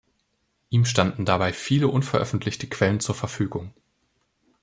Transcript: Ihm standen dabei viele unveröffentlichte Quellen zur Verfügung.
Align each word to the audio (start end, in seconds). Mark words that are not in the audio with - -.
Ihm 0.71 0.85
standen 0.85 1.25
dabei 1.25 1.53
viele 1.53 1.87
unveröffentlichte 1.87 2.65
Quellen 2.65 2.99
zur 3.01 3.13
Verfügung. 3.13 3.71